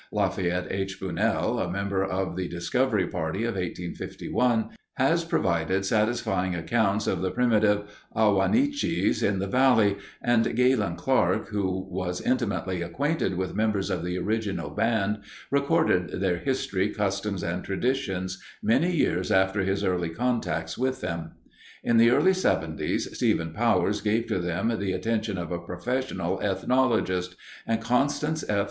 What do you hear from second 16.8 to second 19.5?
customs, and traditions many years